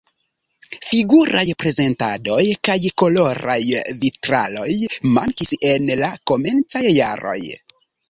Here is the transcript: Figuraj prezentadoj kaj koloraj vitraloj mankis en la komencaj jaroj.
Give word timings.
Figuraj 0.85 1.43
prezentadoj 1.63 2.39
kaj 2.69 2.79
koloraj 3.03 3.59
vitraloj 4.01 4.67
mankis 5.15 5.57
en 5.77 5.89
la 6.05 6.13
komencaj 6.33 6.87
jaroj. 7.01 7.41